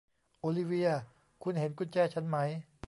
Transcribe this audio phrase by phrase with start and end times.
[0.39, 0.89] โอลิเวีย
[1.43, 2.37] คุณเห็นกุญแจฉันไหม